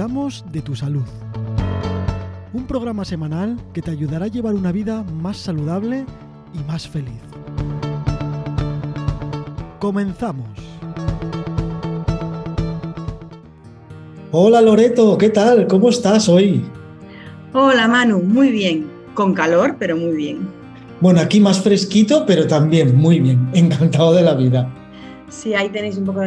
[0.00, 1.04] Cuidamos de tu salud.
[2.54, 6.06] Un programa semanal que te ayudará a llevar una vida más saludable
[6.54, 7.20] y más feliz.
[9.78, 10.48] Comenzamos.
[14.32, 15.66] Hola Loreto, ¿qué tal?
[15.66, 16.64] ¿Cómo estás hoy?
[17.52, 18.90] Hola Manu, muy bien.
[19.12, 20.48] Con calor, pero muy bien.
[21.02, 23.50] Bueno, aquí más fresquito, pero también muy bien.
[23.52, 24.66] Encantado de la vida.
[25.28, 26.22] Sí, ahí tenéis un poco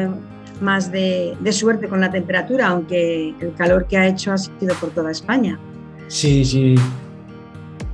[0.62, 4.91] más de, suerte con la temperatura, aunque el calor que ha hecho ha sido por
[4.91, 5.59] toda España.
[6.07, 6.75] Sí, sí.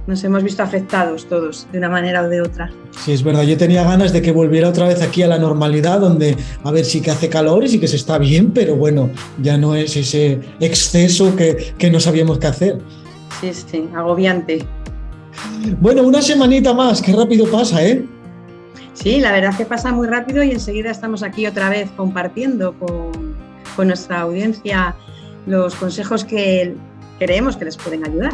[0.07, 2.71] Nos hemos visto afectados todos, de una manera o de otra.
[3.03, 3.43] Sí, es verdad.
[3.43, 6.83] Yo tenía ganas de que volviera otra vez aquí a la normalidad, donde, a ver,
[6.83, 9.95] sí que hace calor y sí que se está bien, pero bueno, ya no es
[9.95, 12.79] ese exceso que, que no sabíamos qué hacer.
[13.41, 14.65] Sí, sí, agobiante.
[15.79, 18.03] Bueno, una semanita más, qué rápido pasa, ¿eh?
[19.01, 22.77] Sí, la verdad es que pasa muy rápido y enseguida estamos aquí otra vez compartiendo
[22.77, 23.33] con,
[23.75, 24.93] con nuestra audiencia
[25.45, 26.75] los consejos que
[27.17, 28.33] creemos que les pueden ayudar.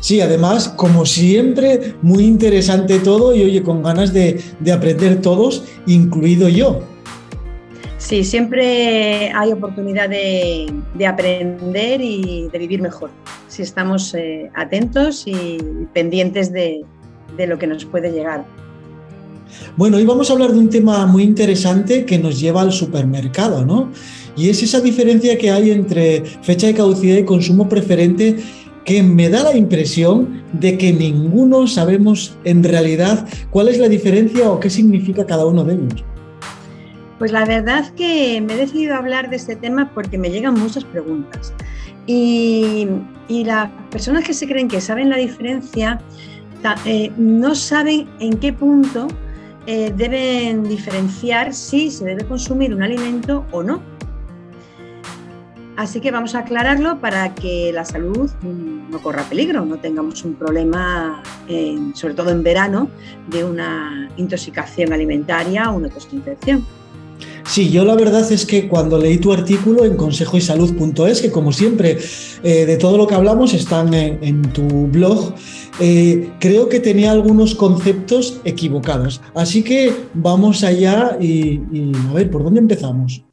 [0.00, 5.64] Sí, además, como siempre, muy interesante todo y oye, con ganas de, de aprender todos,
[5.86, 6.80] incluido yo.
[7.96, 13.10] Sí, siempre hay oportunidad de, de, aprender y de vivir mejor,
[13.48, 15.58] si estamos eh, atentos y
[15.92, 16.84] pendientes de,
[17.36, 18.44] de lo que nos puede llegar.
[19.76, 23.64] Bueno, hoy vamos a hablar de un tema muy interesante que nos lleva al supermercado,
[23.64, 23.90] ¿no?
[24.36, 28.36] Y es esa diferencia que hay entre fecha de caducidad y consumo preferente
[28.84, 34.50] que me da la impresión de que ninguno sabemos en realidad cuál es la diferencia
[34.50, 36.04] o qué significa cada uno de ellos.
[37.18, 40.84] Pues la verdad que me he decidido hablar de este tema porque me llegan muchas
[40.84, 41.52] preguntas.
[42.06, 42.86] Y,
[43.28, 46.00] y las personas que se creen que saben la diferencia
[46.86, 49.08] eh, no saben en qué punto
[49.70, 53.82] eh, deben diferenciar si se debe consumir un alimento o no.
[55.76, 60.36] Así que vamos a aclararlo para que la salud no corra peligro, no tengamos un
[60.36, 61.22] problema,
[61.92, 62.88] sobre todo en verano,
[63.28, 66.64] de una intoxicación alimentaria o una toxinfección.
[67.48, 71.96] Sí, yo la verdad es que cuando leí tu artículo en consejoysalud.es, que como siempre
[72.42, 75.32] eh, de todo lo que hablamos están en, tu blog,
[75.80, 79.22] eh, creo que tenía algunos conceptos equivocados.
[79.34, 81.58] Así que vamos allá y,
[82.10, 83.24] a ver, ¿por dónde empezamos?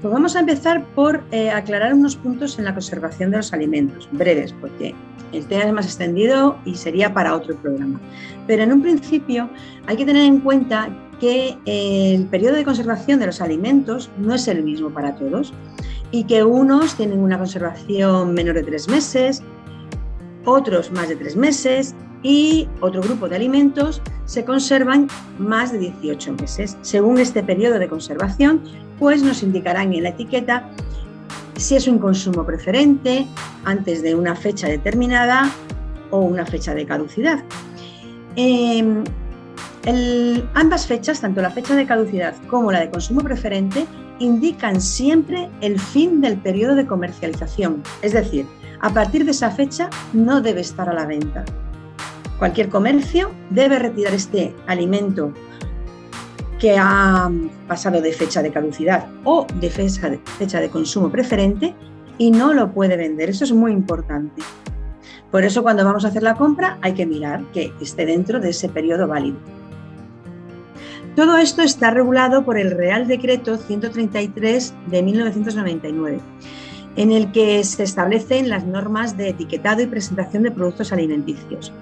[0.00, 4.08] Pues vamos a empezar por eh, aclarar unos puntos en la conservación de los alimentos,
[4.12, 4.94] breves, porque
[5.32, 8.00] el tema es más extendido y sería para otro programa.
[8.46, 9.50] Pero en un principio
[9.86, 10.88] hay que tener en cuenta
[11.24, 15.54] que el periodo de conservación de los alimentos no es el mismo para todos
[16.10, 19.42] y que unos tienen una conservación menor de tres meses,
[20.44, 25.08] otros más de tres meses y otro grupo de alimentos se conservan
[25.38, 26.76] más de 18 meses.
[26.82, 28.60] Según este periodo de conservación,
[28.98, 30.68] pues nos indicarán en la etiqueta
[31.56, 33.26] si es un consumo preferente
[33.64, 35.50] antes de una fecha determinada
[36.10, 37.42] o una fecha de caducidad.
[40.54, 43.86] Ambas fechas, tanto la fecha de caducidad como la de consumo preferente,
[44.18, 47.82] indican siempre el fin del periodo de comercialización.
[48.00, 48.46] Es decir,
[48.80, 51.44] a partir de esa fecha no debe estar a la venta.
[52.38, 55.32] Cualquier comercio debe retirar este alimento
[56.58, 57.30] que ha
[57.68, 61.74] pasado de fecha de caducidad o de fecha de, fecha de consumo preferente
[62.16, 63.28] y no lo puede vender.
[63.28, 64.42] Eso es muy importante.
[65.30, 68.50] Por eso cuando vamos a hacer la compra hay que mirar que esté dentro de
[68.50, 69.36] ese periodo válido.
[71.16, 76.18] Todo esto está regulado por el Real Decreto 133 de 1999,
[76.96, 81.72] en el que se establecen las normas de etiquetado y presentación de productos alimenticios.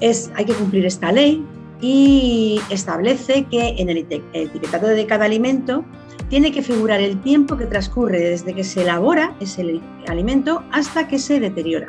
[0.00, 1.44] Hay que cumplir esta ley
[1.80, 5.84] y establece que en el etiquetado de cada alimento
[6.28, 11.18] tiene que figurar el tiempo que transcurre desde que se elabora ese alimento hasta que
[11.18, 11.86] se deteriora,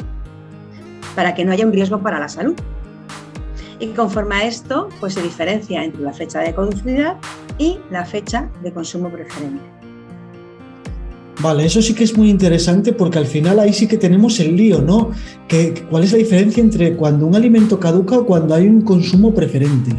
[1.15, 2.55] para que no haya un riesgo para la salud
[3.79, 7.17] y conforme a esto pues se diferencia entre la fecha de caducidad
[7.57, 9.61] y la fecha de consumo preferente.
[11.39, 14.55] Vale, eso sí que es muy interesante porque al final ahí sí que tenemos el
[14.55, 15.11] lío, ¿no?
[15.89, 19.91] ¿Cuál es la diferencia entre cuando un alimento caduca o cuando hay un consumo preferente?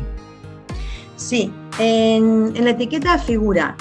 [1.17, 3.77] Sí, en, la etiqueta figura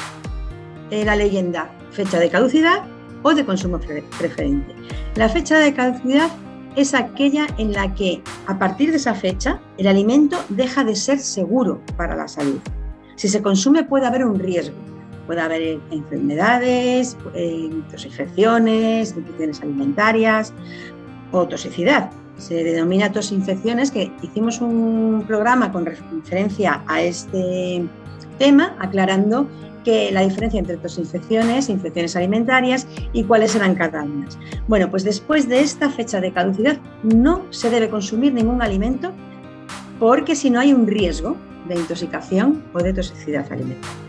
[0.91, 2.83] eh, la leyenda fecha de caducidad
[3.21, 4.73] o de consumo preferente.
[5.15, 6.29] La fecha de caducidad
[6.75, 11.19] es aquella en la que a partir de esa fecha el alimento deja de ser
[11.19, 12.59] seguro para la salud.
[13.15, 14.75] Si se consume puede haber un riesgo,
[15.27, 20.53] puede haber enfermedades, infecciones, infecciones alimentarias
[21.31, 22.09] o toxicidad.
[22.37, 27.87] Se denomina tosinfecciones, que hicimos un programa con referencia a este
[28.39, 29.47] tema aclarando
[29.83, 34.27] que la diferencia entre dos infecciones, infecciones alimentarias y cuáles eran cada una.
[34.67, 39.11] Bueno, pues después de esta fecha de caducidad no se debe consumir ningún alimento
[39.99, 41.37] porque si no hay un riesgo
[41.67, 44.03] de intoxicación o de toxicidad alimentaria.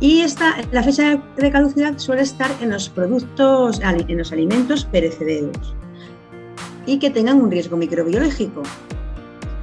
[0.00, 5.74] Y esta, la fecha de caducidad suele estar en los productos, en los alimentos perecederos
[6.86, 8.62] y que tengan un riesgo microbiológico.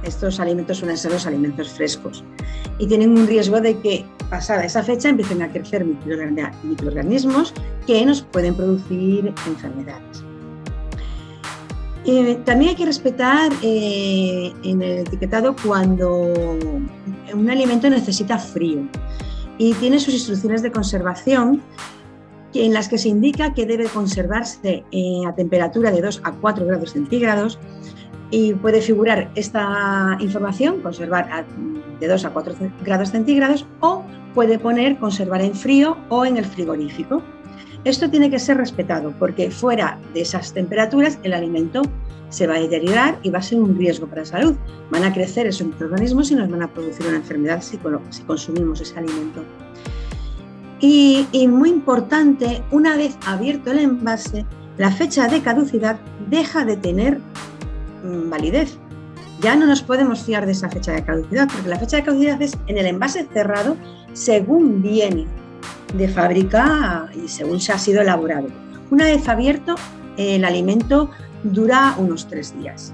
[0.08, 2.24] Estos alimentos suelen ser los alimentos frescos
[2.78, 7.52] y tienen un riesgo de que pasada esa fecha empiecen a crecer microorganismos
[7.86, 10.24] que nos pueden producir enfermedades.
[12.06, 16.32] Eh, también hay que respetar eh, en el etiquetado cuando
[17.34, 18.88] un alimento necesita frío
[19.58, 21.60] y tiene sus instrucciones de conservación
[22.54, 26.64] en las que se indica que debe conservarse eh, a temperatura de 2 a 4
[26.64, 27.58] grados centígrados
[28.30, 31.46] y puede figurar esta información, conservar
[32.00, 32.54] de 2 a 4
[32.84, 34.04] grados centígrados o
[34.34, 37.22] puede poner conservar en frío o en el frigorífico.
[37.84, 41.82] Esto tiene que ser respetado porque fuera de esas temperaturas el alimento
[42.28, 44.56] se va a deteriorar y va a ser un riesgo para la salud.
[44.90, 47.78] Van a crecer esos microorganismos y nos van a producir una enfermedad si,
[48.26, 49.42] consumimos ese alimento.
[50.80, 54.44] Y, muy importante, una vez abierto el envase,
[54.76, 55.98] la fecha de caducidad
[56.30, 57.18] deja de tener
[58.02, 58.78] validez.
[59.40, 62.40] Ya no nos podemos fiar de esa fecha de caducidad, porque la fecha de caducidad
[62.42, 63.76] es en el envase cerrado
[64.12, 65.26] según viene
[65.94, 68.48] de fábrica y según se ha sido elaborado.
[68.90, 69.76] Una vez abierto,
[70.16, 71.10] el alimento
[71.44, 72.92] dura unos tres días.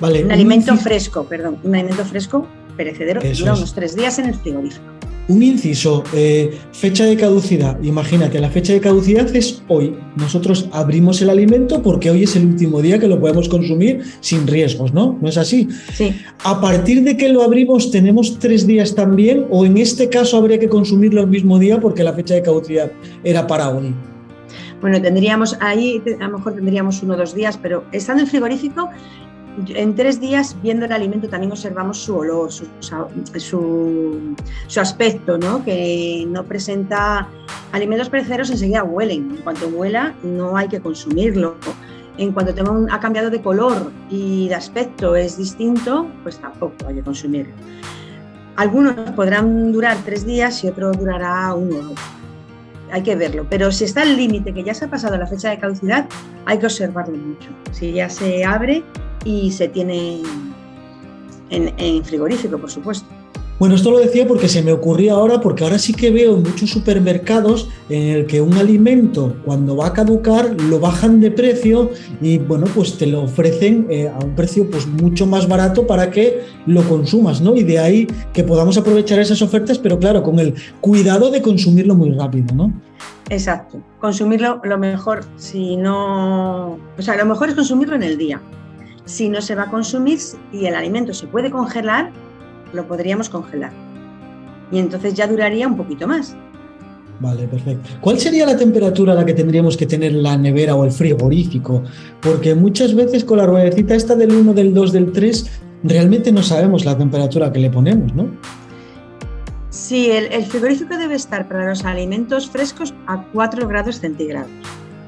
[0.00, 2.46] Vale, un, alimento fresco, perdón, un alimento fresco
[2.76, 4.84] perecedero dura unos tres días en el frigorífico.
[5.28, 7.80] Un inciso, eh, fecha de caducidad.
[7.82, 9.94] Imagínate, la fecha de caducidad es hoy.
[10.16, 14.46] Nosotros abrimos el alimento porque hoy es el último día que lo podemos consumir sin
[14.48, 15.18] riesgos, ¿no?
[15.20, 15.68] ¿No es así?
[15.94, 16.12] Sí.
[16.42, 19.46] A partir de que lo abrimos, ¿tenemos tres días también?
[19.50, 22.90] ¿O en este caso habría que consumirlo el mismo día porque la fecha de caducidad
[23.22, 23.94] era para hoy?
[24.82, 28.90] Bueno, tendríamos ahí, a lo mejor tendríamos uno o dos días, pero estando en frigorífico,
[29.68, 32.66] en tres días, viendo el alimento, también observamos su olor, su,
[34.68, 35.64] su, aspecto, ¿no?
[35.64, 37.28] que no presenta
[37.72, 39.30] alimentos perecederos, enseguida huelen.
[39.30, 41.56] En cuanto huela, no hay que consumirlo.
[42.18, 46.96] En cuanto tenga ha cambiado de color y de aspecto es distinto, pues tampoco hay
[46.96, 47.52] que consumirlo.
[48.56, 51.94] Algunos podrán durar tres días y otro durará uno.
[52.90, 53.46] Hay que verlo.
[53.48, 56.06] Pero si está el límite, que ya se ha pasado la fecha de caducidad,
[56.44, 57.48] hay que observarlo mucho.
[57.70, 58.82] Si ya se abre,
[59.24, 60.20] y se tiene
[61.50, 63.06] en, frigorífico, por supuesto.
[63.58, 66.42] Bueno, esto lo decía porque se me ocurría ahora, porque ahora sí que veo en
[66.42, 71.90] muchos supermercados en el que un alimento cuando va a caducar lo bajan de precio
[72.20, 76.10] y bueno, pues te lo ofrecen eh, a un precio pues mucho más barato para
[76.10, 77.54] que lo consumas, ¿no?
[77.54, 81.94] Y de ahí que podamos aprovechar esas ofertas, pero claro, con el cuidado de consumirlo
[81.94, 82.72] muy rápido, ¿no?
[83.30, 88.40] Exacto, consumirlo lo mejor, si no, o sea, lo mejor es consumirlo en el día,
[89.04, 90.18] si no se va a consumir
[90.52, 92.10] y el alimento se puede congelar,
[92.72, 93.72] lo podríamos congelar.
[94.70, 96.36] Y entonces ya duraría un poquito más.
[97.20, 97.88] Vale, perfecto.
[98.00, 101.82] ¿Cuál sería la temperatura a la que tendríamos que tener la nevera o el frigorífico?
[102.20, 105.50] Porque muchas veces con la ruedecita esta del 1, del 2, del 3,
[105.84, 108.28] realmente no sabemos la temperatura que le ponemos, ¿no?
[109.70, 114.50] Sí, el, el frigorífico debe estar para los alimentos frescos a 4 grados centígrados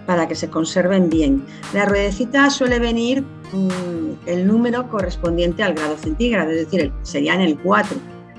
[0.07, 1.45] para que se conserven bien.
[1.73, 7.41] La ruedecita suele venir mm, el número correspondiente al grado centígrado, es decir, sería en
[7.41, 7.97] el 4.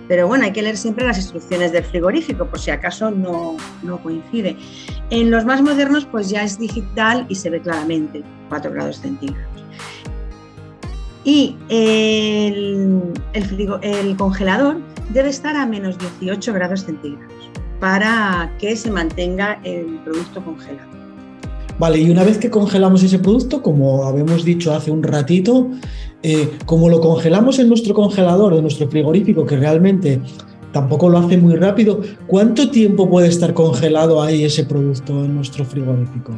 [0.08, 4.02] Pero bueno, hay que leer siempre las instrucciones del frigorífico por si acaso no, no
[4.04, 4.56] coincide.
[5.10, 9.64] En los más modernos pues ya es digital y se ve claramente 4 grados centígrados.
[11.24, 14.78] Y el, el, el congelador
[15.10, 17.34] debe estar a menos 18 grados centígrados
[17.80, 20.95] para que se mantenga el producto congelado.
[21.78, 25.70] Vale, y una vez que congelamos ese producto, como habíamos dicho hace un ratito,
[26.24, 30.22] eh, como lo congelamos en nuestro congelador, en nuestro frigorífico, que realmente
[30.72, 35.66] tampoco lo hace muy rápido, ¿cuánto tiempo puede estar congelado ahí ese producto en nuestro
[35.66, 36.34] frigorífico?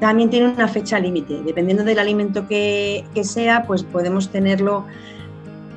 [0.00, 1.40] También tiene una fecha límite.
[1.44, 4.84] Dependiendo del alimento que, sea, pues podemos tenerlo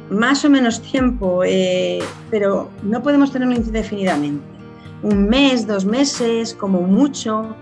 [0.09, 4.43] más o menos tiempo, eh, pero no podemos tenerlo indefinidamente.
[5.03, 7.55] Un mes, dos meses, como mucho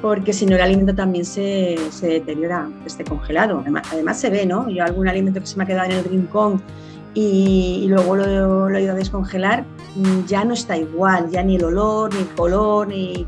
[0.00, 3.64] porque si no el alimento también se, deteriora, esté congelado.
[3.90, 4.68] Además, se ve, ¿no?
[4.70, 6.62] Yo algún alimento que se me ha quedado en el rincón
[7.14, 9.64] y, luego lo, he ido a descongelar,
[9.96, 13.26] mm, ya no está igual, ya ni el olor, ni el color, ni...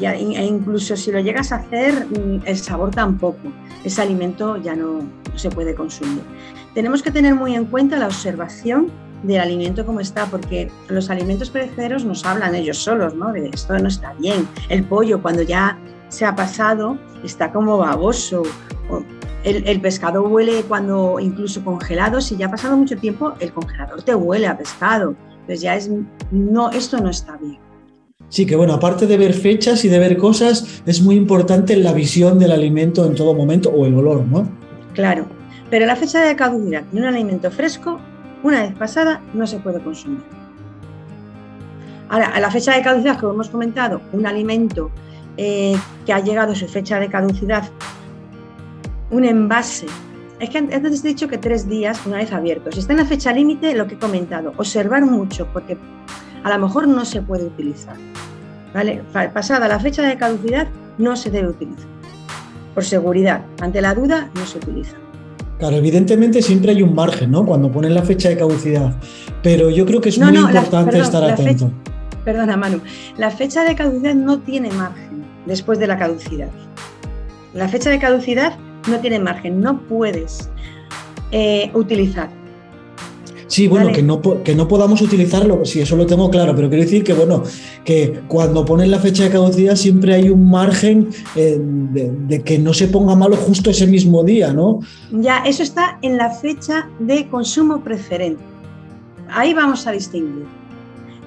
[0.00, 3.52] e incluso si lo llegas a hacer, mm, el sabor tampoco.
[3.84, 5.00] Ese alimento ya no
[5.36, 6.22] se puede consumir.
[6.74, 8.90] Tenemos que tener muy en cuenta la observación
[9.22, 13.32] del alimento como está, porque los alimentos perecederos nos hablan ellos solos, ¿no?
[13.32, 14.48] De esto no está bien.
[14.68, 18.42] El pollo, cuando ya se ha pasado, está como baboso.
[19.44, 24.02] El, el, pescado huele cuando incluso congelado, si ya ha pasado mucho tiempo, el congelador
[24.02, 25.16] te huele a pescado.
[25.32, 25.90] Entonces ya es,
[26.30, 27.58] no, esto no está bien.
[28.28, 31.92] Sí, que bueno, aparte de ver fechas y de ver cosas, es muy importante la
[31.92, 34.48] visión del alimento en todo momento o el olor, ¿no?
[34.94, 35.26] Claro,
[35.68, 38.00] pero la fecha de caducidad de un alimento fresco,
[38.42, 40.22] una vez pasada, no se puede consumir.
[42.08, 44.90] Ahora, a la fecha de caducidad, como hemos comentado, un alimento
[45.36, 47.64] eh, que ha llegado a su fecha de caducidad,
[49.10, 49.86] un envase.
[50.38, 52.72] Es que antes he dicho que tres días una vez abierto.
[52.72, 55.78] Si está en la fecha límite, lo que he comentado, observar mucho, porque
[56.42, 57.96] a lo mejor no se puede utilizar.
[58.74, 59.02] ¿vale?
[59.32, 60.68] Pasada la fecha de caducidad,
[60.98, 61.86] no se debe utilizar.
[62.74, 64.96] Por seguridad, ante la duda, no se utiliza.
[65.62, 67.46] Claro, evidentemente siempre hay un margen, ¿no?
[67.46, 68.96] Cuando ponen la fecha de caducidad,
[69.44, 71.70] pero yo creo que es muy importante estar atento.
[72.24, 72.80] perdona, Manu,
[73.16, 76.48] la fecha de caducidad no tiene margen después de la caducidad.
[77.54, 80.50] La fecha de caducidad no tiene margen, no puedes
[81.30, 82.28] eh, utilizar.
[83.52, 86.84] Sí, bueno, que, no, que no podamos utilizarlo, sí, eso lo tengo claro, pero quiero
[86.84, 87.42] decir que, bueno,
[87.84, 92.72] que cuando ponen la fecha de caducidad siempre hay un margen eh, de, que no
[92.72, 94.80] se ponga malo justo ese mismo día, ¿no?
[95.10, 98.42] Ya, eso está en la fecha de consumo preferente.
[99.28, 100.46] Ahí vamos a distinguir,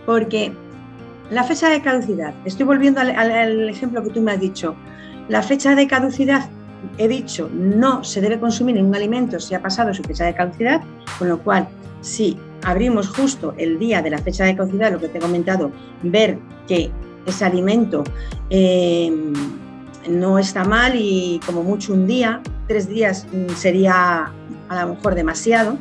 [0.07, 0.51] porque
[1.29, 4.75] la fecha de caducidad, estoy volviendo al ejemplo que tú me has dicho,
[5.29, 6.49] la fecha de caducidad
[6.97, 10.33] he dicho, no se debe consumir en un alimento si ha pasado su fecha de
[10.33, 10.81] caducidad,
[11.19, 11.67] con lo cual,
[12.05, 15.71] si abrimos justo el día de la fecha de caducidad, lo que te he comentado,
[16.03, 16.91] ver que
[17.25, 18.03] ese alimento
[18.51, 19.11] eh,
[20.07, 24.31] no está mal y como mucho un día, tres días mm, sería
[24.69, 25.77] a lo mejor demasiado,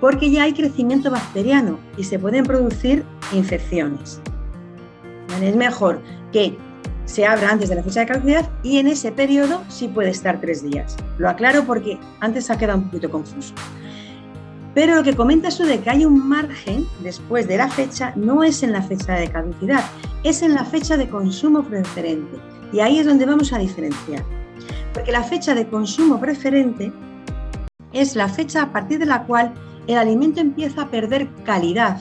[0.00, 4.20] porque ya hay crecimiento bacteriano y se pueden producir infecciones.
[5.42, 6.00] Es mejor
[6.32, 6.56] que
[7.04, 10.40] se abra antes de la fecha de caducidad y en ese periodo sí puede estar
[10.40, 10.96] tres días.
[11.16, 13.54] Lo aclaro porque antes ha quedado un poquito confuso.
[14.78, 18.44] Pero lo que comenta eso de que hay un margen después de la fecha no
[18.44, 19.82] es en la fecha de caducidad,
[20.22, 22.38] es en la fecha de consumo preferente.
[22.72, 24.22] Y ahí es donde vamos a diferenciar.
[24.94, 26.92] Porque la fecha de consumo preferente
[27.92, 29.52] es la fecha a partir de la cual
[29.88, 32.00] el alimento empieza a perder calidad,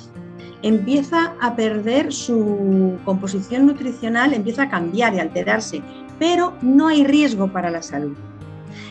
[0.62, 5.82] empieza a perder su composición nutricional, empieza a cambiar y alterarse,
[6.20, 8.16] pero no hay riesgo para la salud.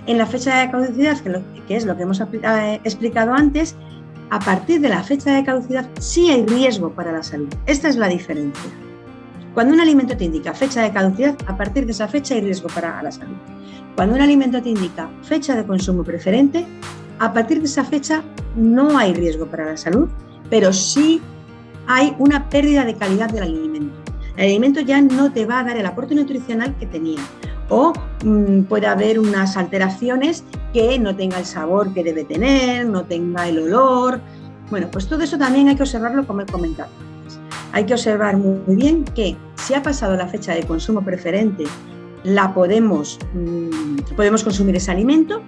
[0.06, 3.76] En la fecha de caducidad, que, es lo que hemos eh, explicado antes,
[4.30, 7.48] a partir de la fecha de caducidad sí hay riesgo para la salud.
[7.66, 8.70] Esta es la diferencia.
[9.54, 12.68] Cuando un alimento te indica fecha de caducidad, a partir de esa fecha hay riesgo
[12.68, 13.36] para la salud.
[13.94, 16.66] Cuando un alimento te indica fecha de consumo preferente,
[17.18, 18.22] a partir de esa fecha
[18.54, 20.08] no hay riesgo para la salud,
[20.50, 21.22] pero sí
[21.86, 23.94] hay una pérdida de calidad del alimento.
[24.36, 27.20] El alimento ya no te va a dar el aporte nutricional que tenía.
[27.68, 27.92] O
[28.24, 33.48] mm, puede haber unas alteraciones que no tenga el sabor que debe tener, no tenga
[33.48, 34.20] el olor.
[34.70, 37.38] Bueno, pues todo eso también hay que observarlo como he comentado antes.
[37.72, 41.64] Hay que observar muy bien que si ha pasado la fecha de consumo preferente,
[42.24, 45.42] la podemos, mm, podemos consumir ese alimento,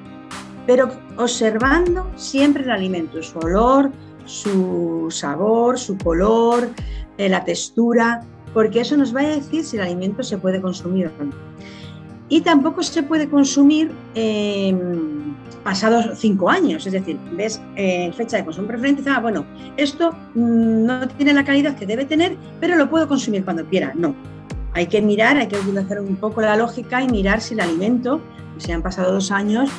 [0.67, 3.91] pero observando siempre el alimento, su olor,
[4.27, 6.69] su sabor, su color,
[7.17, 8.23] eh, la textura,
[8.53, 11.33] porque eso nos va a decir si el alimento se puede consumir o no.
[12.29, 18.45] Y tampoco se puede consumir em, pasados cinco años, es decir, ves eh, fecha de
[18.45, 22.91] consumo preferente, ah, bueno, esto mm, no tiene la calidad que debe tener, pero lo
[22.91, 23.93] puedo consumir cuando quiera.
[23.95, 24.15] No,
[24.75, 28.21] hay que mirar, hay que utilizar un poco la lógica y mirar si el alimento,
[28.59, 29.71] si han pasado dos años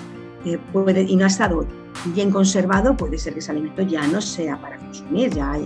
[0.46, 1.65] eh, puede, y no ha estado
[2.13, 5.58] bien conservado, puede ser que ese alimento ya no sea para consumir, ya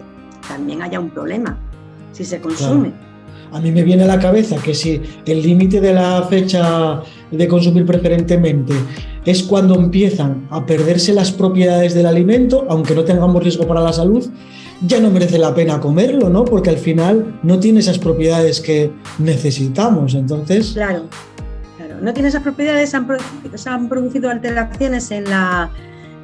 [0.47, 1.57] también haya un problema
[2.11, 2.93] si se consume.
[3.53, 7.48] A mí me viene a la cabeza que si el límite de la fecha de
[7.48, 8.74] consumir preferentemente
[9.25, 13.93] es cuando empiezan a perderse las propiedades del alimento, aunque no tengamos riesgo para la
[13.93, 14.27] salud,
[14.86, 16.43] ya no merece la pena comerlo, ¿no?
[16.45, 20.15] Porque al final no tiene esas propiedades que necesitamos.
[20.15, 20.72] Entonces.
[20.74, 21.03] Claro,
[21.77, 21.95] claro.
[22.01, 25.69] No tiene esas propiedades, se han producido alteraciones en la,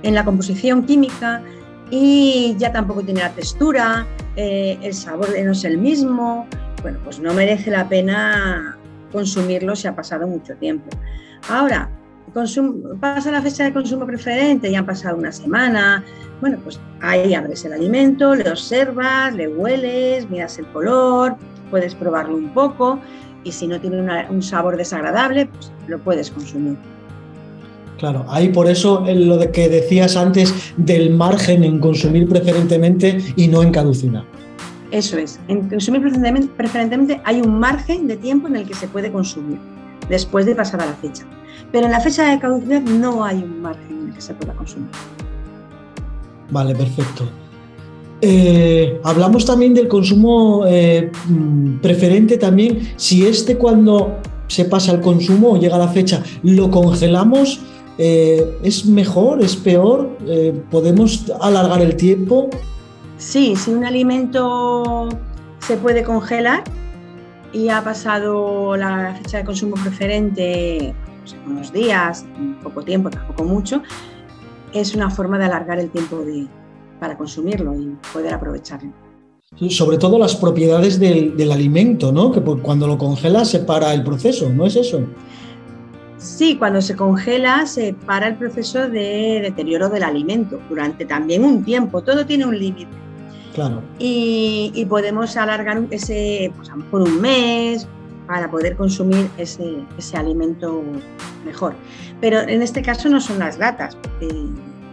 [0.01, 1.43] en la composición química
[1.91, 4.05] y ya tampoco tiene la textura,
[4.35, 6.47] eh, el sabor no es el mismo.
[6.81, 8.77] Bueno, pues no merece la pena
[9.11, 10.89] consumirlo si ha pasado mucho tiempo.
[11.49, 11.89] Ahora,
[12.99, 16.03] pasa la fecha de consumo preferente, ya han pasado una semana,
[16.41, 21.35] bueno, pues ahí abres el alimento, le observas, le hueles, miras el color,
[21.69, 22.99] puedes probarlo un poco
[23.43, 26.77] y si no tiene un sabor desagradable, pues lo puedes consumir.
[27.97, 33.47] Claro, ahí por eso lo de que decías antes del margen en consumir preferentemente y
[33.49, 34.23] no en caducidad.
[34.91, 36.01] Eso es, en consumir
[36.57, 39.59] preferentemente hay un margen de tiempo en el que se puede consumir
[40.09, 41.25] después de pasar a la fecha.
[41.71, 44.53] Pero en la fecha de caducidad no hay un margen en el que se pueda
[44.53, 44.89] consumir.
[46.49, 47.25] Vale, perfecto.
[48.21, 51.11] Eh, hablamos también del consumo eh,
[51.81, 52.93] preferente también.
[52.95, 54.17] Si este cuando
[54.47, 57.61] se pasa el consumo o llega la fecha, lo congelamos,
[57.99, 59.43] eh, ¿es mejor?
[59.43, 60.17] ¿Es peor?
[60.71, 62.49] ¿Podemos alargar el tiempo?
[63.19, 65.09] Sí, si un alimento
[65.59, 66.63] se puede congelar
[67.51, 72.25] y ha pasado la fecha de consumo preferente pues, unos días,
[72.63, 73.83] poco tiempo, tampoco mucho,
[74.73, 76.47] es una forma de alargar el tiempo de,
[76.97, 78.93] para consumirlo y poder aprovecharlo.
[79.69, 82.31] Sobre todo las propiedades del, alimento, ¿no?
[82.31, 85.01] Que cuando lo congelas se para el proceso, ¿no es eso?
[86.15, 91.65] Sí, cuando se congela se para el proceso de deterioro del alimento durante también un
[91.65, 92.01] tiempo.
[92.01, 93.08] Todo tiene un límite.
[93.99, 97.87] Y, podemos alargar ese, pues un mes
[98.27, 100.83] para poder consumir ese, ese alimento
[101.45, 101.73] mejor.
[102.21, 104.27] Pero en este caso no son las latas, porque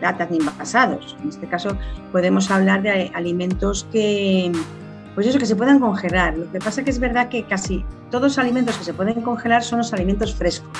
[0.01, 1.17] latas ni envasados.
[1.23, 1.77] En este caso
[2.13, 4.53] podemos hablar de alimentos que,
[5.15, 6.37] pues eso, que se puedan congelar.
[6.37, 9.21] Lo que pasa es que es verdad que casi todos los alimentos que se pueden
[9.23, 10.71] congelar son los alimentos frescos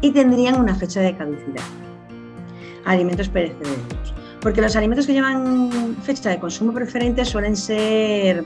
[0.00, 1.62] y tendrían una fecha de caducidad.
[2.84, 4.11] Alimentos perecederos.
[4.42, 8.44] Porque los alimentos que llevan fecha de consumo preferente suelen ser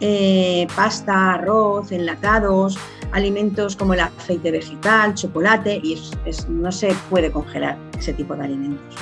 [0.00, 2.78] eh, pasta, arroz, enlatados,
[3.12, 6.00] alimentos como el aceite vegetal, chocolate, y
[6.48, 8.96] no se puede congelar ese tipo de alimentos.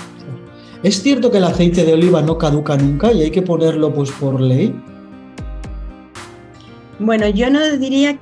[0.83, 4.11] ¿Es cierto que el aceite de oliva no caduca nunca y hay que ponerlo pues
[4.13, 4.75] por ley?
[6.99, 8.19] Bueno, yo no diría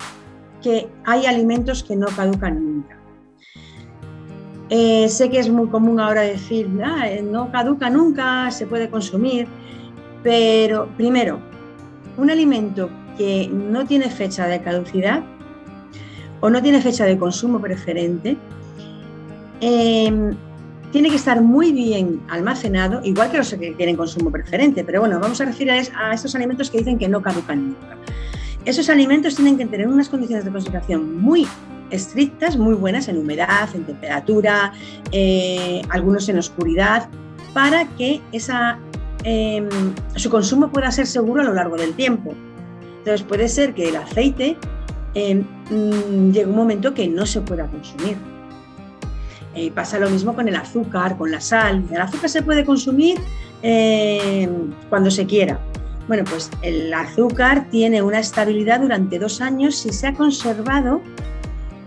[0.63, 3.02] que hay alimentos que no caducan nunca.
[4.75, 8.89] Eh, sé que es muy común ahora decir, ah, eh, no caduca nunca, se puede
[8.89, 9.47] consumir,
[10.23, 11.41] pero primero,
[12.17, 15.23] un alimento que no tiene fecha de caducidad
[16.41, 18.39] o no tiene fecha de consumo preferente,
[19.61, 20.33] eh,
[20.91, 25.21] tiene que estar muy bien almacenado, igual que los que tienen consumo preferente, pero bueno,
[25.21, 27.99] vamos a referir a estos alimentos que dicen que no caducan nunca.
[28.65, 31.47] Esos alimentos tienen que tener unas condiciones de conservación muy
[31.93, 34.73] estrictas, muy buenas en humedad, en temperatura,
[35.13, 37.09] eh, algunos en oscuridad,
[37.55, 38.79] para que esa,
[39.25, 39.69] em,
[40.17, 42.35] su consumo pueda ser seguro a lo largo del tiempo.
[42.99, 44.57] Entonces puede ser que el aceite
[45.15, 48.17] em, mm, llegue un momento que no se pueda consumir
[49.55, 51.85] eh, pasa lo mismo con el azúcar, con la sal.
[51.91, 53.19] El azúcar se puede consumir
[53.63, 54.49] eh,
[54.89, 55.59] cuando se quiera.
[56.09, 61.01] Bueno, pues el azúcar tiene una estabilidad durante dos años si se ha conservado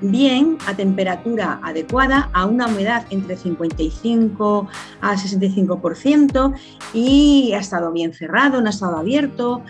[0.02, 4.68] bien a temperatura adecuada, a una humedad entre 55
[5.02, 6.54] a 65%
[6.94, 9.62] y ha estado bien cerrado, no ha estado abierto.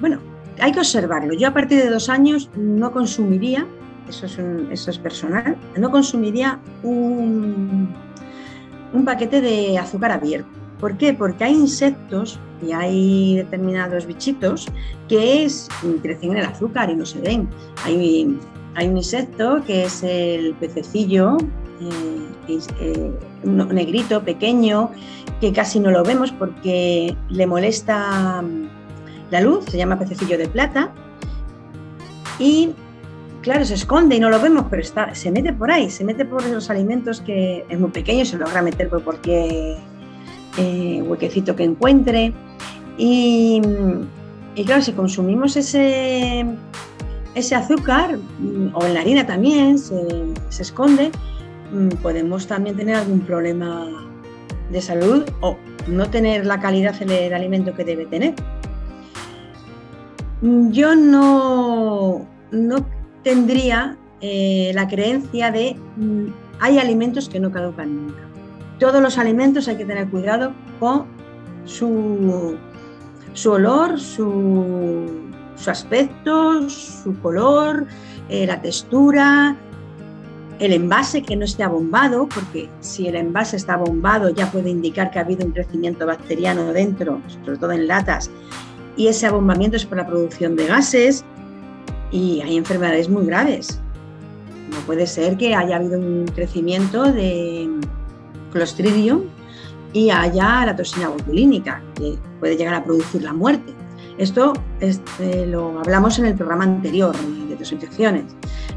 [0.00, 0.18] Bueno,
[0.60, 1.34] hay que observarlo.
[1.34, 3.66] Yo a partir de dos años no consumiría
[4.08, 4.26] eso
[4.90, 7.88] es, personal, no consumiría un,
[8.92, 10.48] un paquete de azúcar abierto.
[10.80, 11.14] ¿Por qué?
[11.14, 14.66] Porque hay insectos y hay determinados bichitos
[15.08, 15.68] que es,
[16.02, 17.48] crecen en el azúcar y no se ven.
[17.84, 18.36] Hay,
[18.74, 21.36] hay un insecto que es el pececillo,
[21.80, 23.12] eh, eh,
[23.44, 24.90] negrito, pequeño,
[25.40, 28.42] que casi no lo vemos porque le molesta
[29.30, 30.92] la luz, se llama pececillo de plata.
[32.38, 32.70] Y
[33.42, 36.24] claro, se esconde y no lo vemos, pero está, se mete por ahí, se mete
[36.24, 39.76] por los alimentos que es muy pequeño, se logra meter por cualquier
[40.56, 42.32] eh, huequecito que encuentre.
[42.96, 43.60] Y,
[44.64, 46.44] claro, si consumimos ese,
[47.34, 50.06] ese azúcar, mm, o en la harina también se,
[50.48, 51.10] se esconde,
[51.72, 53.88] mm, podemos también tener algún problema
[54.70, 58.34] de salud o no tener la calidad del alimento que debe tener.
[60.42, 62.86] Yo no, no
[63.22, 66.26] tendría eh, la creencia de mm,
[66.60, 68.22] hay alimentos que no caducan nunca.
[68.78, 71.06] Todos los alimentos hay que tener cuidado con
[71.64, 72.56] su,
[73.34, 75.31] su olor, su,
[75.70, 77.86] aspecto, su color,
[78.28, 79.56] eh, la textura,
[80.58, 85.10] el envase que no esté abombado, porque si el envase está abombado ya puede indicar
[85.10, 88.30] que ha habido un crecimiento bacteriano dentro, sobre todo en latas,
[88.96, 91.24] y ese abombamiento es por la producción de gases
[92.10, 93.80] y hay enfermedades muy graves.
[94.70, 97.68] No puede ser que haya habido un crecimiento de
[98.52, 99.22] Clostridium
[99.92, 103.72] y haya la toxina botulínica, que puede llegar a producir la muerte.
[104.18, 107.16] Esto este, lo hablamos en el programa anterior
[107.48, 108.24] de desinfecciones.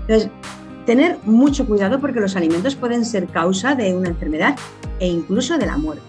[0.01, 0.29] Entonces,
[0.85, 4.55] tener mucho cuidado porque los alimentos pueden ser causa de una enfermedad
[4.99, 6.03] e incluso de la muerte.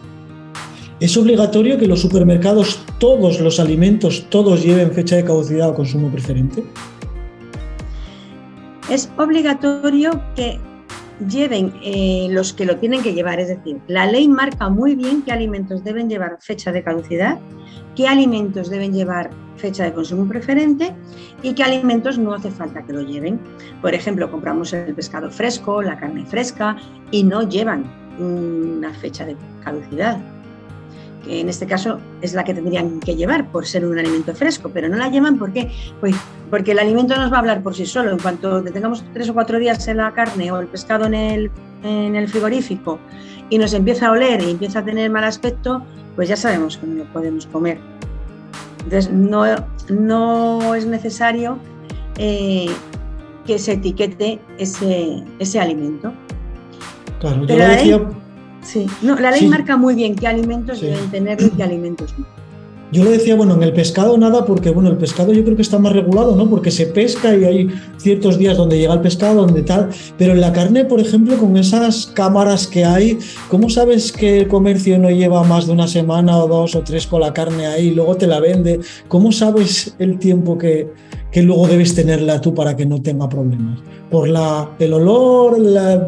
[0.99, 6.11] ¿Es obligatorio que los supermercados, todos los alimentos, todos lleven fecha de caducidad o consumo
[6.11, 6.65] preferente?
[8.89, 10.59] Es obligatorio que
[11.29, 15.23] lleven eh, los que lo tienen que llevar, es decir, la ley marca muy bien
[15.23, 17.39] qué alimentos deben llevar fecha de caducidad,
[17.97, 20.95] qué alimentos deben llevar fecha de consumo preferente
[21.43, 23.41] y qué alimentos no hace falta que lo lleven.
[23.83, 26.77] Por ejemplo, compramos el pescado fresco, la carne fresca
[27.11, 27.85] y no llevan
[28.19, 30.19] una fecha de caducidad.
[31.25, 34.71] Que en este caso es la que tendrían que llevar por ser un alimento fresco,
[34.73, 36.15] pero no la llevan porque, pues,
[36.51, 38.13] porque el alimento nos va a hablar por sí solo.
[38.13, 41.51] En cuanto tengamos tres o cuatro días en la carne o el pescado en el,
[41.83, 43.01] en el frigorífico
[43.51, 45.83] y nos empieza a oler y empieza a tener mal aspecto,
[46.17, 47.79] pues ya sabemos que no lo podemos comer.
[48.85, 49.45] Entonces, no,
[49.89, 51.59] no es necesario
[52.19, 52.71] eh,
[53.47, 56.13] que se etiquete ese, ese alimento.
[57.21, 58.01] Claro, yo lo decía...
[58.63, 62.27] sí, no, la ley marca muy bien qué alimentos deben tener y qué alimentos no.
[62.93, 65.63] Yo le decía, bueno, en el pescado nada, porque bueno, el pescado yo creo que
[65.63, 66.49] está más regulado, ¿no?
[66.49, 69.91] Porque se pesca y hay ciertos días donde llega el pescado, donde tal.
[70.17, 73.19] Pero en la carne, por ejemplo, con esas cámaras que hay,
[73.51, 77.09] ¿cómo sabes que el comercio no lleva más de una semana o dos o tres
[77.09, 78.79] con la carne ahí y luego te la vende?
[79.09, 80.89] ¿Cómo sabes el tiempo que,
[81.33, 83.81] que luego debes tenerla tú para que no tenga problemas?
[84.13, 85.59] ¿Por la, el olor?
[85.59, 86.07] La...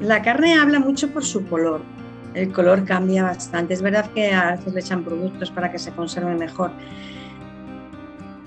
[0.00, 1.91] la carne habla mucho por su color
[2.34, 3.74] el color cambia bastante.
[3.74, 6.70] Es verdad que a veces le echan productos para que se conserve mejor.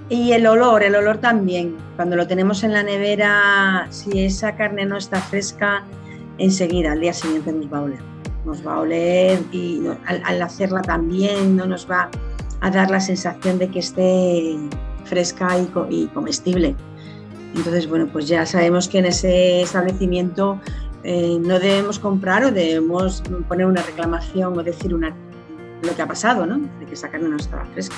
[0.09, 1.75] Y el olor, el olor también.
[1.95, 5.83] Cuando lo tenemos en la nevera, si esa carne no está fresca,
[6.37, 7.99] enseguida, al día siguiente nos va a oler.
[8.45, 12.09] Nos va a oler y al, hacerla también no nos va
[12.61, 14.57] a dar la sensación de que esté
[15.05, 15.57] fresca
[15.89, 16.75] y comestible.
[17.55, 20.59] Entonces, bueno, pues ya sabemos que en ese establecimiento
[21.07, 25.15] eh, no debemos comprar o debemos poner una reclamación o decir una,
[25.83, 26.57] lo que ha pasado, ¿no?
[26.79, 27.95] De que esa carne no estaba fresca.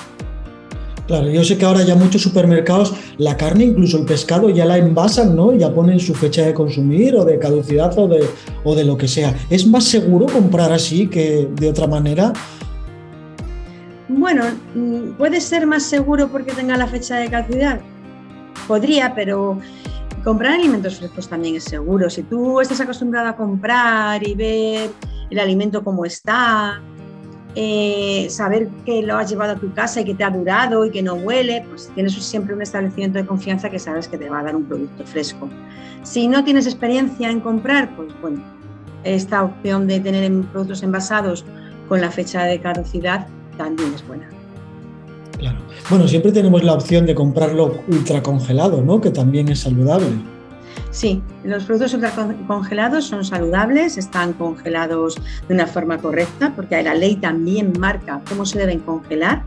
[1.06, 4.76] Claro, yo sé que ahora ya muchos supermercados la carne, incluso el pescado, ya la
[4.76, 5.54] envasan, ¿no?
[5.54, 8.28] Ya ponen su fecha de consumir o de caducidad o de,
[8.62, 9.34] o de lo que sea.
[9.48, 12.34] ¿Es más seguro comprar así que de otra manera?
[14.06, 14.44] Bueno,
[14.74, 17.80] mm, puede ser más seguro porque tenga la fecha de caducidad.
[18.66, 19.58] Podría, pero
[20.24, 22.10] comprar alimentos frescos también es seguro.
[22.10, 24.90] Si tú estás acostumbrado a comprar y ver
[25.30, 26.80] el alimento como está,
[27.54, 30.90] eh, saber que lo has llevado a tu casa y que te ha durado y
[30.90, 34.40] que no huele, pues tienes siempre un establecimiento de confianza que sabes que te va
[34.40, 35.48] a dar un producto fresco.
[36.02, 38.42] Si no tienes experiencia en comprar, pues bueno,
[39.04, 41.44] esta opción de tener productos envasados
[41.88, 43.26] con la fecha de caducidad
[43.56, 44.37] también es buena.
[45.38, 45.58] Claro.
[45.88, 49.00] Bueno, siempre tenemos la opción de comprarlo ultracongelado, ¿no?
[49.00, 50.08] Que también es saludable.
[50.90, 57.16] Sí, los productos ultracongelados son saludables, están congelados de una forma correcta, porque la ley
[57.16, 59.42] también marca cómo se deben congelar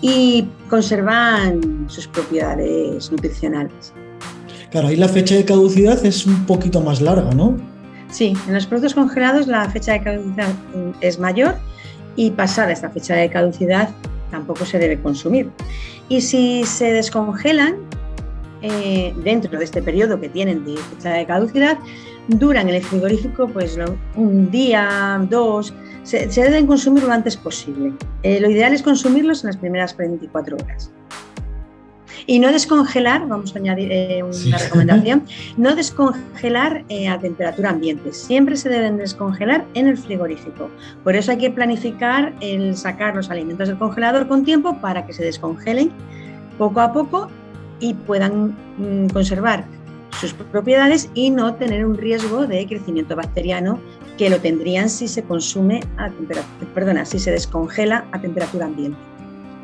[0.00, 3.92] y conservan sus propiedades nutricionales.
[4.70, 7.56] Claro, ahí la fecha de caducidad es un poquito más larga, ¿no?
[8.10, 10.52] Sí, en los productos congelados la fecha de caducidad
[11.00, 11.56] es mayor
[12.16, 13.90] y pasada esta fecha de caducidad
[14.32, 15.48] tampoco se debe consumir.
[16.08, 17.76] Y si se descongelan
[18.62, 21.78] eh, dentro de este periodo que tienen de caducidad,
[22.26, 23.78] duran en el frigorífico pues
[24.16, 27.92] un día, dos, se, deben consumir lo antes posible.
[28.24, 30.90] Eh, lo ideal es consumirlos en las primeras 24 horas.
[32.26, 35.24] Y no descongelar, vamos a añadir eh, una recomendación,
[35.56, 38.12] no descongelar eh, a temperatura ambiente.
[38.12, 40.70] Siempre se deben descongelar en el frigorífico.
[41.04, 45.12] Por eso hay que planificar el sacar los alimentos del congelador con tiempo para que
[45.12, 45.90] se descongelen
[46.58, 47.28] poco a poco
[47.80, 49.64] y puedan mm, conservar
[50.20, 53.80] sus propiedades y no tener un riesgo de crecimiento bacteriano
[54.18, 59.11] que lo tendrían si se consume a temperatura, perdona, si se descongela a temperatura ambiente.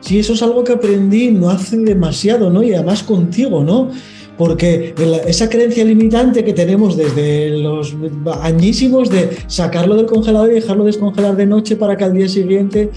[0.01, 2.63] Sí, eso es algo que aprendí no hace demasiado, ¿no?
[2.63, 3.91] Y además contigo, ¿no?
[4.37, 4.95] Porque
[5.27, 7.97] esa creencia limitante que tenemos desde los
[8.41, 12.93] añísimos de sacarlo del congelador y dejarlo descongelar de noche para que al día siguiente,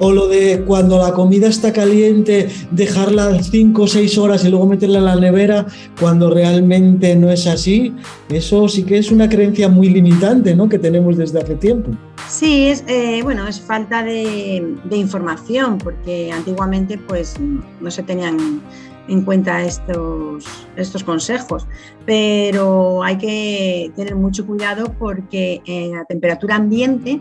[0.00, 4.66] o lo de cuando la comida está caliente, dejarla cinco o seis horas y luego
[4.66, 5.64] meterla en la nevera,
[6.00, 7.92] cuando realmente no es así,
[8.28, 10.68] eso sí que es una creencia muy limitante, ¿no?
[10.68, 11.92] Que tenemos desde hace tiempo.
[12.30, 17.34] Sí, es, eh, bueno, es falta de, información, porque antiguamente pues
[17.80, 18.62] no se tenían
[19.08, 20.44] en cuenta estos,
[20.76, 21.66] estos consejos,
[22.06, 25.60] pero hay que tener mucho cuidado porque
[26.00, 27.20] a temperatura ambiente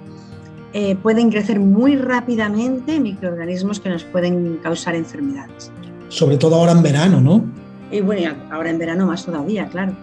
[0.73, 5.71] eh, pueden crecer muy rápidamente microorganismos que nos pueden causar enfermedades.
[6.09, 7.43] Sobre todo ahora en verano, ¿no?
[7.91, 9.93] Y bueno, ahora en verano más todavía, claro.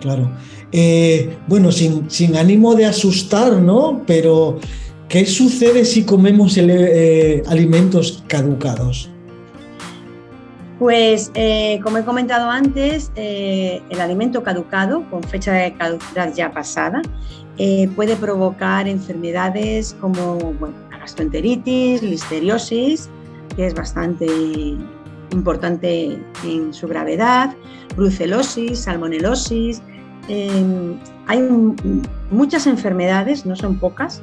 [0.00, 0.30] Claro.
[0.72, 4.02] Eh, bueno, sin, ánimo de asustar, ¿no?
[4.06, 4.58] Pero,
[5.08, 9.10] ¿qué sucede si comemos eh, alimentos caducados?
[10.78, 17.00] Pues, eh, como he comentado antes, el alimento caducado, con fecha de caducidad ya pasada,
[17.94, 20.38] puede provocar enfermedades como
[20.90, 23.08] gastroenteritis, listeriosis,
[23.54, 24.26] que es bastante
[25.30, 27.54] importante en su gravedad,
[27.96, 29.82] brucelosis, salmonelosis,
[30.28, 31.40] Em, hay
[32.30, 34.22] muchas enfermedades, no son pocas,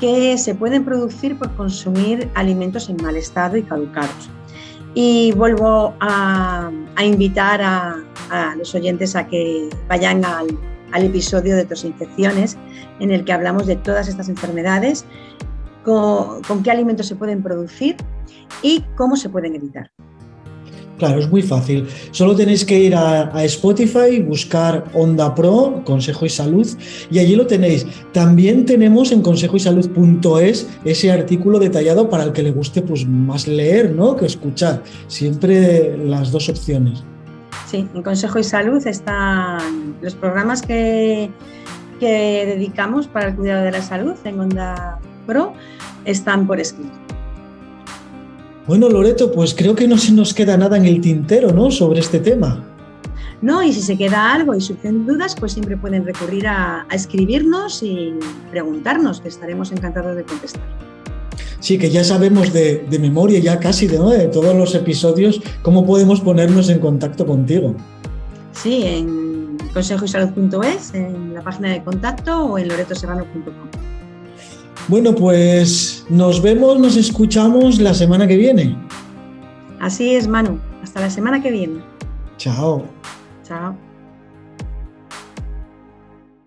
[0.00, 4.30] que se pueden producir por consumir alimentos en mal estado y caducados.
[4.94, 6.70] Y vuelvo a,
[7.02, 7.96] invitar a,
[8.56, 10.48] los oyentes a que vayan al,
[10.92, 12.56] episodio de infecciones
[12.98, 15.04] en el que hablamos de todas estas enfermedades,
[15.84, 17.96] con qué alimentos se pueden producir
[18.62, 19.90] y cómo se pueden evitar.
[21.00, 21.88] Claro, es muy fácil.
[22.10, 26.68] Solo tenéis que ir a, Spotify, buscar Onda Pro, Consejo y Salud,
[27.10, 27.86] y allí lo tenéis.
[28.12, 33.94] También tenemos en consejoysalud.es ese artículo detallado para el que le guste pues, más leer
[33.94, 34.14] ¿no?
[34.14, 34.82] que escuchar.
[35.06, 37.02] Siempre las dos opciones.
[37.66, 41.30] Sí, en Consejo y Salud están los programas que,
[41.98, 45.54] que dedicamos para el cuidado de la salud en Onda Pro,
[46.04, 47.09] están por escrito.
[48.70, 51.72] Bueno, Loreto, pues creo que no se nos queda nada en el tintero, ¿no?
[51.72, 52.64] Sobre este tema.
[53.42, 57.82] No, y si se queda algo y surgen dudas, pues siempre pueden recurrir a, escribirnos
[57.82, 58.14] y
[58.48, 60.62] preguntarnos, que estaremos encantados de contestar.
[61.58, 66.20] Sí, que ya sabemos de, memoria, ya casi de, de todos los episodios, cómo podemos
[66.20, 67.74] ponernos en contacto contigo.
[68.52, 73.79] Sí, en consejoysalud.es, en la página de contacto o en loretoserrano.com.
[74.90, 78.76] Bueno, pues nos vemos, nos escuchamos la semana que viene.
[79.78, 80.58] Así es, Manu.
[80.82, 81.80] Hasta la semana que viene.
[82.38, 82.82] Chao.